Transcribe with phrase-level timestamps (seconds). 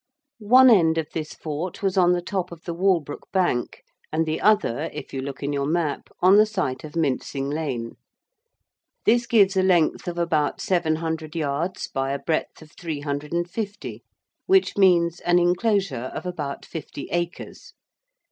[0.47, 4.41] One end of this fort was on the top of the Walbrook bank and the
[4.41, 7.97] other, if you look in your map, on the site of Mincing Lane.
[9.05, 14.01] This gives a length of about 700 yards by a breadth of 350,
[14.47, 17.75] which means an enclosure of about 50 acres.